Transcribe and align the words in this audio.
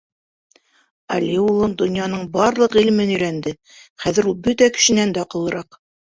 —Али 1.15 1.33
улың 1.41 1.75
донъяның 1.81 2.23
барлыҡ 2.37 2.77
ғилемен 2.77 3.11
өйрәнде, 3.17 3.53
хәҙер 4.05 4.31
ул 4.31 4.35
бөтә 4.49 4.71
кешенән 4.79 5.13
дә 5.19 5.23
аҡыллыраҡ. 5.27 5.79